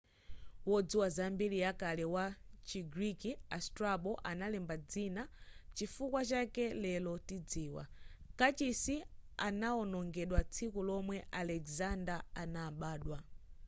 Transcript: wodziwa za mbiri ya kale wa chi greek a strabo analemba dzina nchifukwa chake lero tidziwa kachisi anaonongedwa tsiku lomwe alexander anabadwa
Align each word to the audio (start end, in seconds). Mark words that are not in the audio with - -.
wodziwa 0.69 1.07
za 1.15 1.25
mbiri 1.35 1.57
ya 1.65 1.71
kale 1.81 2.05
wa 2.15 2.25
chi 2.67 2.79
greek 2.93 3.21
a 3.57 3.61
strabo 3.65 4.11
analemba 4.31 4.75
dzina 4.89 5.23
nchifukwa 5.71 6.21
chake 6.29 6.65
lero 6.83 7.13
tidziwa 7.27 7.83
kachisi 8.39 8.95
anaonongedwa 9.47 10.39
tsiku 10.53 10.79
lomwe 10.89 11.17
alexander 11.41 12.19
anabadwa 12.41 13.17